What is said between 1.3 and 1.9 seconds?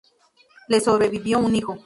un hijo.